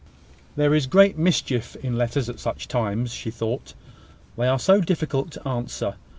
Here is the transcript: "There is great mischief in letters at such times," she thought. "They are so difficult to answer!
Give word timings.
"There 0.55 0.73
is 0.73 0.87
great 0.87 1.15
mischief 1.15 1.75
in 1.75 1.95
letters 1.95 2.27
at 2.27 2.39
such 2.39 2.67
times," 2.67 3.13
she 3.13 3.29
thought. 3.29 3.75
"They 4.35 4.47
are 4.47 4.57
so 4.57 4.81
difficult 4.81 5.29
to 5.33 5.47
answer! 5.47 5.93